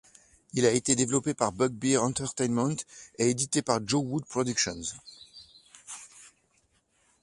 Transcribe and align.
Il 0.55 0.65
a 0.65 0.71
été 0.71 0.95
développé 0.95 1.35
par 1.35 1.51
Bugbear 1.51 2.01
Entertainment 2.03 2.71
et 3.19 3.29
édité 3.29 3.61
par 3.61 3.87
JoWood 3.87 4.25
Productions. 4.25 4.81